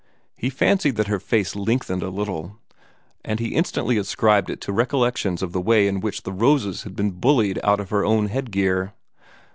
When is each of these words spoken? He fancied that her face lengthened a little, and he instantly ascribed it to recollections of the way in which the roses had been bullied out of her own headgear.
He 0.35 0.49
fancied 0.49 0.95
that 0.95 1.09
her 1.09 1.19
face 1.19 1.55
lengthened 1.55 2.01
a 2.01 2.09
little, 2.09 2.57
and 3.23 3.39
he 3.39 3.53
instantly 3.53 3.97
ascribed 3.99 4.49
it 4.49 4.59
to 4.61 4.71
recollections 4.73 5.43
of 5.43 5.51
the 5.51 5.61
way 5.61 5.87
in 5.87 5.99
which 5.99 6.23
the 6.23 6.33
roses 6.33 6.81
had 6.81 6.95
been 6.95 7.11
bullied 7.11 7.59
out 7.63 7.79
of 7.79 7.91
her 7.91 8.03
own 8.03 8.25
headgear. 8.29 8.93